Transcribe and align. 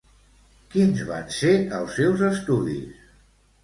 Quins 0.75 1.03
van 1.11 1.29
ser 1.37 1.53
els 1.83 1.97
seus 2.01 2.27
estudis? 2.35 3.09